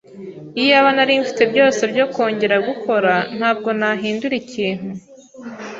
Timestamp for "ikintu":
4.43-4.89